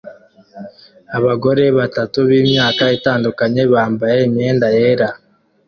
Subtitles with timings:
[1.17, 5.09] Abagore batatu b'imyaka itandukanye bambaye imyenda yera